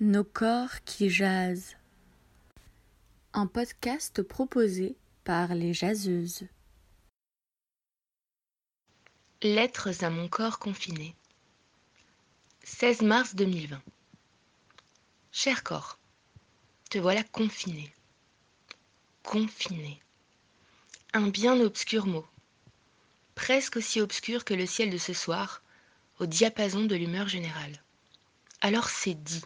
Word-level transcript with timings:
Nos 0.00 0.24
corps 0.24 0.82
qui 0.84 1.08
jasent. 1.08 1.76
Un 3.32 3.46
podcast 3.46 4.22
proposé 4.22 4.96
par 5.22 5.54
les 5.54 5.72
jaseuses. 5.72 6.48
Lettres 9.40 10.02
à 10.02 10.10
mon 10.10 10.26
corps 10.26 10.58
confiné. 10.58 11.14
16 12.64 13.02
mars 13.02 13.36
2020. 13.36 13.80
Cher 15.30 15.62
corps, 15.62 16.00
te 16.90 16.98
voilà 16.98 17.22
confiné. 17.22 17.94
Confiné. 19.22 20.00
Un 21.12 21.28
bien 21.28 21.60
obscur 21.60 22.06
mot. 22.06 22.26
Presque 23.36 23.76
aussi 23.76 24.00
obscur 24.00 24.44
que 24.44 24.54
le 24.54 24.66
ciel 24.66 24.90
de 24.90 24.98
ce 24.98 25.12
soir, 25.12 25.62
au 26.18 26.26
diapason 26.26 26.84
de 26.84 26.96
l'humeur 26.96 27.28
générale. 27.28 27.80
Alors 28.60 28.88
c'est 28.88 29.14
dit. 29.14 29.44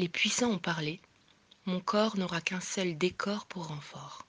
Les 0.00 0.08
puissants 0.08 0.52
ont 0.52 0.58
parlé. 0.58 0.98
Mon 1.66 1.78
corps 1.78 2.16
n'aura 2.16 2.40
qu'un 2.40 2.62
seul 2.62 2.96
décor 2.96 3.44
pour 3.44 3.66
renfort. 3.66 4.24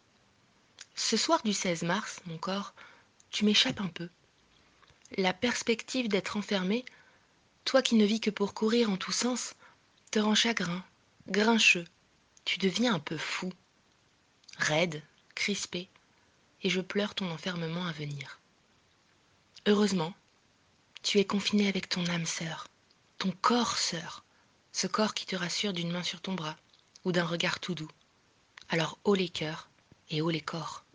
Ce 0.96 1.16
soir 1.16 1.42
du 1.44 1.54
16 1.54 1.84
mars, 1.84 2.20
mon 2.26 2.38
corps, 2.38 2.74
tu 3.30 3.46
m'échappes 3.46 3.80
un 3.80 3.88
peu. 3.88 4.10
La 5.16 5.32
perspective 5.32 6.10
d'être 6.10 6.36
enfermé, 6.36 6.84
toi 7.64 7.82
qui 7.82 7.96
ne 7.96 8.04
vis 8.04 8.20
que 8.20 8.30
pour 8.30 8.54
courir 8.54 8.90
en 8.90 8.98
tous 8.98 9.14
sens, 9.14 9.54
te 10.12 10.20
rend 10.20 10.36
chagrin, 10.36 10.84
grincheux. 11.30 11.86
Tu 12.44 12.60
deviens 12.60 12.96
un 12.96 13.00
peu 13.00 13.18
fou, 13.18 13.54
raide, 14.58 15.02
crispé, 15.36 15.88
et 16.64 16.70
je 16.70 16.82
pleure 16.82 17.16
ton 17.16 17.32
enfermement 17.32 17.86
à 17.86 17.94
venir. 17.94 18.42
Heureusement, 19.68 20.14
tu 21.02 21.20
es 21.20 21.26
confiné 21.26 21.70
avec 21.70 21.88
ton 21.88 22.06
âme 22.08 22.26
sœur, 22.26 22.68
ton 23.20 23.32
corps 23.32 23.78
sœur, 23.78 24.26
ce 24.72 24.88
corps 24.88 25.14
qui 25.14 25.26
te 25.26 25.36
rassure 25.36 25.74
d'une 25.74 25.92
main 25.92 26.04
sur 26.04 26.22
ton 26.22 26.34
bras 26.34 26.58
ou 27.04 27.12
d'un 27.12 27.26
regard 27.26 27.60
tout 27.60 27.76
doux. 27.76 27.92
Alors 28.70 28.98
haut 29.04 29.16
les 29.16 29.30
cœurs 29.30 29.70
et 30.10 30.22
haut 30.22 30.30
les 30.30 30.42
corps. 30.42 30.86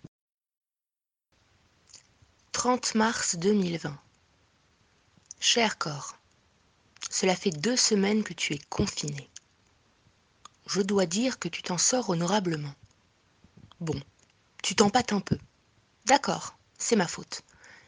30 2.53 2.95
mars 2.95 3.37
2020. 3.37 3.99
Cher 5.41 5.79
corps, 5.79 6.17
cela 7.11 7.37
fait 7.37 7.51
deux 7.51 7.77
semaines 7.77 8.25
que 8.25 8.33
tu 8.33 8.55
es 8.55 8.61
confiné. 8.71 9.29
Je 10.67 10.81
dois 10.81 11.07
dire 11.07 11.39
que 11.39 11.49
tu 11.49 11.63
t'en 11.63 11.79
sors 11.79 12.11
honorablement. 12.11 12.75
Bon, 13.81 14.01
tu 14.63 14.75
t'empâtes 14.75 15.13
un 15.13 15.21
peu. 15.21 15.39
D'accord, 16.07 16.57
c'est 16.79 16.97
ma 16.97 17.07
faute. 17.07 17.43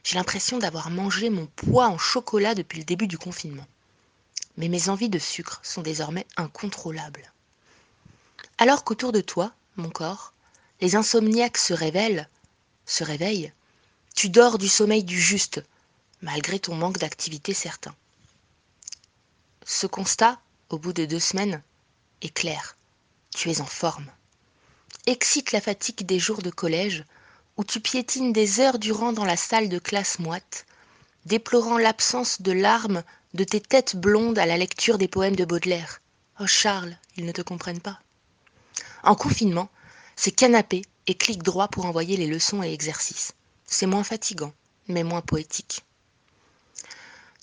J'ai 0.04 0.16
l'impression 0.16 0.58
d'avoir 0.58 0.91
mangé 0.91 1.30
mon 1.30 1.46
poids 1.46 1.88
en 1.88 1.98
chocolat 1.98 2.54
depuis 2.54 2.78
le 2.78 2.84
début 2.84 3.08
du 3.08 3.18
confinement 3.18 3.66
mais 4.58 4.68
mes 4.68 4.88
envies 4.88 5.08
de 5.08 5.20
sucre 5.20 5.60
sont 5.62 5.82
désormais 5.82 6.26
incontrôlables. 6.36 7.32
Alors 8.58 8.82
qu'autour 8.84 9.12
de 9.12 9.20
toi, 9.20 9.52
mon 9.76 9.88
corps, 9.88 10.34
les 10.80 10.96
insomniaques 10.96 11.58
se 11.58 11.72
révèlent, 11.72 12.28
se 12.84 13.04
réveillent, 13.04 13.52
tu 14.16 14.28
dors 14.28 14.58
du 14.58 14.68
sommeil 14.68 15.04
du 15.04 15.18
juste, 15.18 15.62
malgré 16.22 16.58
ton 16.58 16.74
manque 16.74 16.98
d'activité 16.98 17.54
certain. 17.54 17.94
Ce 19.64 19.86
constat, 19.86 20.40
au 20.70 20.78
bout 20.78 20.92
de 20.92 21.04
deux 21.04 21.20
semaines, 21.20 21.62
est 22.20 22.34
clair. 22.34 22.76
Tu 23.32 23.50
es 23.50 23.60
en 23.60 23.66
forme. 23.66 24.10
Excite 25.06 25.52
la 25.52 25.60
fatigue 25.60 26.04
des 26.04 26.18
jours 26.18 26.42
de 26.42 26.50
collège, 26.50 27.04
où 27.56 27.64
tu 27.64 27.78
piétines 27.80 28.32
des 28.32 28.58
heures 28.58 28.80
durant 28.80 29.12
dans 29.12 29.24
la 29.24 29.36
salle 29.36 29.68
de 29.68 29.78
classe 29.78 30.18
moite, 30.18 30.66
déplorant 31.26 31.78
l'absence 31.78 32.42
de 32.42 32.52
larmes 32.52 33.04
de 33.34 33.44
tes 33.44 33.60
têtes 33.60 33.96
blondes 33.96 34.38
à 34.38 34.46
la 34.46 34.56
lecture 34.56 34.98
des 34.98 35.08
poèmes 35.08 35.36
de 35.36 35.44
Baudelaire. 35.44 36.00
Oh 36.40 36.46
Charles, 36.46 36.96
ils 37.16 37.26
ne 37.26 37.32
te 37.32 37.42
comprennent 37.42 37.80
pas. 37.80 38.00
En 39.02 39.14
confinement, 39.14 39.68
c'est 40.16 40.32
canapé 40.32 40.82
et 41.06 41.14
clic 41.14 41.42
droit 41.42 41.68
pour 41.68 41.86
envoyer 41.86 42.16
les 42.16 42.26
leçons 42.26 42.62
et 42.62 42.72
exercices. 42.72 43.34
C'est 43.66 43.86
moins 43.86 44.04
fatigant, 44.04 44.53
mais 44.88 45.04
moins 45.04 45.20
poétique. 45.20 45.84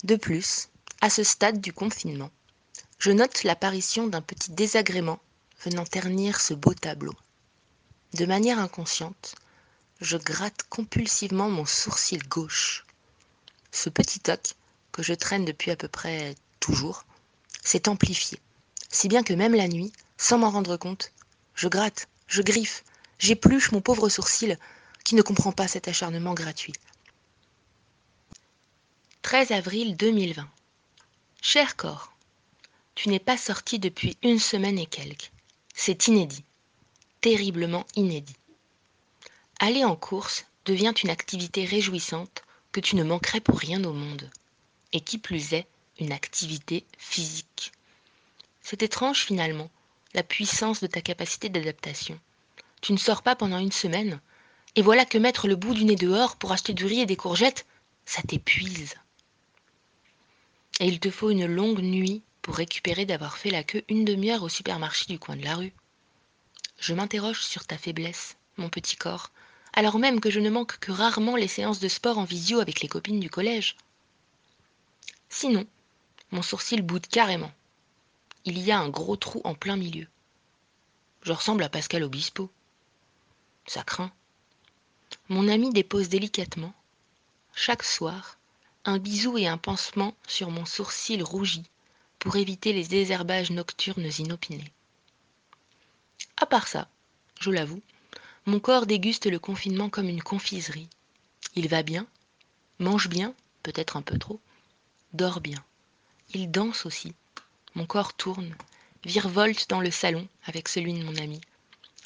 De 0.04 0.16
plus, 0.16 0.68
à 1.00 1.10
ce 1.10 1.22
stade 1.22 1.60
du 1.60 1.72
confinement, 1.72 2.30
je 2.98 3.12
note 3.12 3.44
l'apparition 3.44 4.06
d'un 4.06 4.22
petit 4.22 4.50
désagrément 4.50 5.20
venant 5.64 5.84
ternir 5.84 6.40
ce 6.40 6.54
beau 6.54 6.74
tableau. 6.74 7.14
De 8.14 8.26
manière 8.26 8.58
inconsciente, 8.58 9.34
je 10.00 10.16
gratte 10.16 10.64
compulsivement 10.68 11.48
mon 11.48 11.64
sourcil 11.64 12.26
gauche. 12.28 12.84
Ce 13.72 13.88
petit 13.88 14.20
toc 14.20 14.54
que 14.96 15.02
je 15.02 15.12
traîne 15.12 15.44
depuis 15.44 15.70
à 15.70 15.76
peu 15.76 15.88
près 15.88 16.34
toujours, 16.58 17.04
s'est 17.62 17.86
amplifié, 17.86 18.40
si 18.88 19.08
bien 19.08 19.22
que 19.22 19.34
même 19.34 19.54
la 19.54 19.68
nuit, 19.68 19.92
sans 20.16 20.38
m'en 20.38 20.48
rendre 20.48 20.78
compte, 20.78 21.12
je 21.54 21.68
gratte, 21.68 22.08
je 22.28 22.40
griffe, 22.40 22.82
j'épluche 23.18 23.72
mon 23.72 23.82
pauvre 23.82 24.08
sourcil 24.08 24.58
qui 25.04 25.14
ne 25.14 25.20
comprend 25.20 25.52
pas 25.52 25.68
cet 25.68 25.86
acharnement 25.86 26.32
gratuit. 26.32 26.72
13 29.20 29.50
avril 29.50 29.96
2020. 29.98 30.48
Cher 31.42 31.76
corps, 31.76 32.14
tu 32.94 33.10
n'es 33.10 33.18
pas 33.18 33.36
sorti 33.36 33.78
depuis 33.78 34.16
une 34.22 34.38
semaine 34.38 34.78
et 34.78 34.86
quelques. 34.86 35.30
C'est 35.74 36.08
inédit, 36.08 36.44
terriblement 37.20 37.84
inédit. 37.96 38.36
Aller 39.60 39.84
en 39.84 39.94
course 39.94 40.46
devient 40.64 40.94
une 41.02 41.10
activité 41.10 41.66
réjouissante 41.66 42.44
que 42.72 42.80
tu 42.80 42.96
ne 42.96 43.04
manquerais 43.04 43.40
pour 43.40 43.58
rien 43.58 43.84
au 43.84 43.92
monde 43.92 44.30
et 44.96 45.00
qui 45.00 45.18
plus 45.18 45.52
est, 45.52 45.66
une 46.00 46.10
activité 46.10 46.86
physique. 46.96 47.70
C'est 48.62 48.82
étrange 48.82 49.24
finalement, 49.26 49.70
la 50.14 50.22
puissance 50.22 50.80
de 50.80 50.86
ta 50.86 51.02
capacité 51.02 51.50
d'adaptation. 51.50 52.18
Tu 52.80 52.94
ne 52.94 52.96
sors 52.96 53.22
pas 53.22 53.36
pendant 53.36 53.58
une 53.58 53.72
semaine, 53.72 54.18
et 54.74 54.80
voilà 54.80 55.04
que 55.04 55.18
mettre 55.18 55.48
le 55.48 55.56
bout 55.56 55.74
du 55.74 55.84
nez 55.84 55.96
dehors 55.96 56.36
pour 56.36 56.50
acheter 56.50 56.72
du 56.72 56.86
riz 56.86 57.00
et 57.00 57.06
des 57.06 57.16
courgettes, 57.16 57.66
ça 58.06 58.22
t'épuise. 58.22 58.94
Et 60.80 60.86
il 60.86 60.98
te 60.98 61.10
faut 61.10 61.30
une 61.30 61.46
longue 61.46 61.82
nuit 61.82 62.22
pour 62.40 62.56
récupérer 62.56 63.04
d'avoir 63.04 63.36
fait 63.36 63.50
la 63.50 63.64
queue 63.64 63.84
une 63.90 64.06
demi-heure 64.06 64.44
au 64.44 64.48
supermarché 64.48 65.04
du 65.10 65.18
coin 65.18 65.36
de 65.36 65.44
la 65.44 65.56
rue. 65.56 65.74
Je 66.78 66.94
m'interroge 66.94 67.42
sur 67.42 67.66
ta 67.66 67.76
faiblesse, 67.76 68.38
mon 68.56 68.70
petit 68.70 68.96
corps, 68.96 69.30
alors 69.74 69.98
même 69.98 70.20
que 70.20 70.30
je 70.30 70.40
ne 70.40 70.48
manque 70.48 70.78
que 70.78 70.90
rarement 70.90 71.36
les 71.36 71.48
séances 71.48 71.80
de 71.80 71.88
sport 71.88 72.16
en 72.16 72.24
visio 72.24 72.60
avec 72.60 72.80
les 72.80 72.88
copines 72.88 73.20
du 73.20 73.28
collège. 73.28 73.76
Sinon, 75.38 75.66
mon 76.30 76.40
sourcil 76.40 76.80
boude 76.80 77.06
carrément. 77.08 77.52
Il 78.46 78.58
y 78.58 78.72
a 78.72 78.78
un 78.78 78.88
gros 78.88 79.16
trou 79.16 79.42
en 79.44 79.54
plein 79.54 79.76
milieu. 79.76 80.08
Je 81.20 81.32
ressemble 81.34 81.62
à 81.62 81.68
Pascal 81.68 82.04
Obispo. 82.04 82.50
Ça 83.66 83.82
craint. 83.82 84.10
Mon 85.28 85.46
ami 85.48 85.68
dépose 85.68 86.08
délicatement, 86.08 86.72
chaque 87.54 87.82
soir, 87.82 88.38
un 88.86 88.96
bisou 88.96 89.36
et 89.36 89.46
un 89.46 89.58
pansement 89.58 90.14
sur 90.26 90.50
mon 90.50 90.64
sourcil 90.64 91.22
rougi 91.22 91.64
pour 92.18 92.36
éviter 92.36 92.72
les 92.72 92.86
désherbages 92.86 93.50
nocturnes 93.50 94.08
inopinés. 94.18 94.72
À 96.38 96.46
part 96.46 96.66
ça, 96.66 96.88
je 97.40 97.50
l'avoue, 97.50 97.82
mon 98.46 98.58
corps 98.58 98.86
déguste 98.86 99.26
le 99.26 99.38
confinement 99.38 99.90
comme 99.90 100.08
une 100.08 100.22
confiserie. 100.22 100.88
Il 101.56 101.68
va 101.68 101.82
bien, 101.82 102.06
mange 102.78 103.10
bien, 103.10 103.34
peut-être 103.62 103.98
un 103.98 104.02
peu 104.02 104.18
trop, 104.18 104.40
dort 105.12 105.40
bien. 105.40 105.64
Il 106.34 106.50
danse 106.50 106.86
aussi. 106.86 107.14
Mon 107.74 107.86
corps 107.86 108.14
tourne, 108.14 108.54
virevolte 109.04 109.68
dans 109.68 109.80
le 109.80 109.90
salon 109.90 110.28
avec 110.44 110.68
celui 110.68 110.94
de 110.94 111.04
mon 111.04 111.16
ami. 111.16 111.40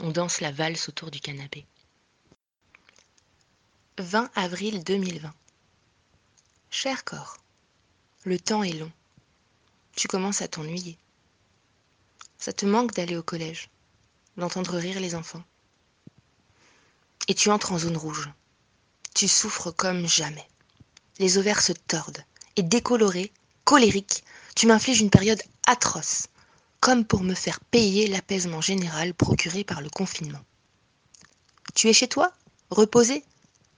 On 0.00 0.10
danse 0.10 0.40
la 0.40 0.52
valse 0.52 0.88
autour 0.88 1.10
du 1.10 1.20
canapé. 1.20 1.66
20 3.98 4.30
avril 4.34 4.82
2020. 4.84 5.32
Cher 6.70 7.04
corps, 7.04 7.36
le 8.24 8.38
temps 8.38 8.62
est 8.62 8.72
long. 8.72 8.92
Tu 9.96 10.08
commences 10.08 10.42
à 10.42 10.48
t'ennuyer. 10.48 10.96
Ça 12.38 12.52
te 12.52 12.64
manque 12.64 12.94
d'aller 12.94 13.16
au 13.16 13.22
collège, 13.22 13.68
d'entendre 14.36 14.78
rire 14.78 15.00
les 15.00 15.14
enfants. 15.14 15.44
Et 17.28 17.34
tu 17.34 17.50
entres 17.50 17.72
en 17.72 17.78
zone 17.78 17.96
rouge. 17.96 18.30
Tu 19.14 19.28
souffres 19.28 19.70
comme 19.70 20.06
jamais. 20.06 20.48
Les 21.18 21.36
ovaires 21.36 21.60
se 21.60 21.72
tordent 21.72 22.24
et 22.60 22.62
décoloré, 22.62 23.32
colérique, 23.64 24.22
tu 24.54 24.66
m'infliges 24.66 25.00
une 25.00 25.08
période 25.08 25.42
atroce, 25.66 26.26
comme 26.80 27.06
pour 27.06 27.22
me 27.22 27.32
faire 27.32 27.58
payer 27.58 28.06
l'apaisement 28.06 28.60
général 28.60 29.14
procuré 29.14 29.64
par 29.64 29.80
le 29.80 29.88
confinement. 29.88 30.44
Tu 31.74 31.88
es 31.88 31.94
chez 31.94 32.06
toi 32.06 32.34
Reposé? 32.68 33.24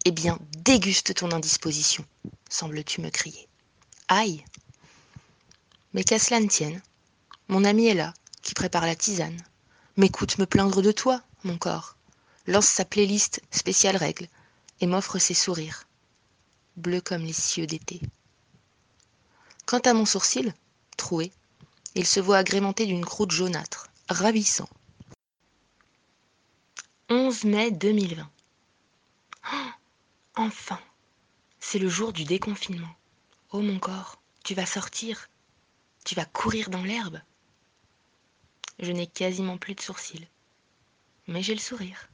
Eh 0.04 0.10
bien, 0.10 0.36
déguste 0.64 1.14
ton 1.14 1.30
indisposition, 1.30 2.04
sembles-tu 2.50 3.02
me 3.02 3.10
crier. 3.10 3.46
Aïe 4.08 4.44
Mais 5.94 6.02
qu'à 6.02 6.18
cela 6.18 6.40
ne 6.40 6.48
tienne, 6.48 6.82
mon 7.46 7.62
ami 7.62 7.86
est 7.86 7.94
là, 7.94 8.12
qui 8.42 8.52
prépare 8.52 8.86
la 8.86 8.96
tisane. 8.96 9.40
M'écoute 9.96 10.38
me 10.38 10.46
plaindre 10.46 10.82
de 10.82 10.90
toi, 10.90 11.22
mon 11.44 11.56
corps. 11.56 11.94
Lance 12.48 12.66
sa 12.66 12.84
playlist 12.84 13.42
spéciale 13.52 13.96
règle 13.96 14.26
et 14.80 14.88
m'offre 14.88 15.20
ses 15.20 15.34
sourires, 15.34 15.86
bleus 16.76 17.00
comme 17.00 17.22
les 17.22 17.32
cieux 17.32 17.68
d'été. 17.68 18.00
Quant 19.72 19.90
à 19.90 19.94
mon 19.94 20.04
sourcil, 20.04 20.52
troué, 20.98 21.32
Il 21.94 22.06
se 22.06 22.20
voit 22.20 22.36
agrémenté 22.36 22.84
d'une 22.84 23.06
croûte 23.06 23.30
jaunâtre. 23.30 23.88
Ravissant. 24.10 24.68
11 27.08 27.44
mai 27.44 27.70
2020. 27.70 28.30
Oh, 29.50 29.56
enfin 30.34 30.78
C'est 31.58 31.78
le 31.78 31.88
jour 31.88 32.12
du 32.12 32.24
déconfinement. 32.24 32.94
Oh 33.50 33.62
mon 33.62 33.78
corps, 33.78 34.20
tu 34.44 34.52
vas 34.52 34.66
sortir. 34.66 35.30
Tu 36.04 36.14
vas 36.14 36.26
courir 36.26 36.68
dans 36.68 36.84
l'herbe. 36.84 37.22
Je 38.78 38.92
n'ai 38.92 39.06
quasiment 39.06 39.56
plus 39.56 39.74
de 39.74 39.80
sourcils. 39.80 40.28
Mais 41.28 41.42
j'ai 41.42 41.54
le 41.54 41.60
sourire. 41.60 42.10